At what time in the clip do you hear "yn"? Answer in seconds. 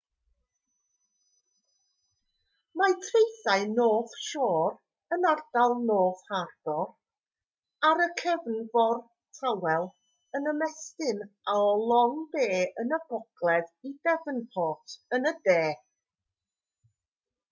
5.17-5.27, 10.41-10.51, 12.85-12.97, 15.19-15.33